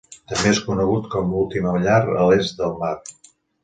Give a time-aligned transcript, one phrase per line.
[0.29, 2.95] També és conegut com l'Última Llar a l'Est del Mar.